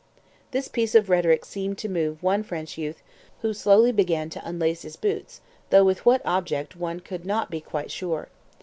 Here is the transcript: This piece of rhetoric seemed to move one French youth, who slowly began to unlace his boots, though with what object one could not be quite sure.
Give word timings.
This 0.49 0.67
piece 0.67 0.95
of 0.95 1.11
rhetoric 1.11 1.45
seemed 1.45 1.77
to 1.77 1.87
move 1.87 2.23
one 2.23 2.41
French 2.41 2.75
youth, 2.75 3.03
who 3.43 3.53
slowly 3.53 3.91
began 3.91 4.31
to 4.31 4.41
unlace 4.43 4.81
his 4.81 4.95
boots, 4.95 5.41
though 5.69 5.83
with 5.83 6.07
what 6.07 6.25
object 6.25 6.75
one 6.75 7.01
could 7.01 7.23
not 7.23 7.51
be 7.51 7.61
quite 7.61 7.91
sure. 7.91 8.27